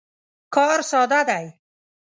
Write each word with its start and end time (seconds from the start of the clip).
کار 0.53 0.79
ساده 0.91 1.21
دی. 1.29 1.45